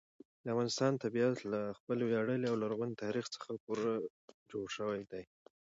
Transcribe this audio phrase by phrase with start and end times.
[0.43, 3.93] د افغانستان طبیعت له خپل ویاړلي او لرغوني تاریخ څخه پوره
[4.51, 5.23] جوړ شوی دی.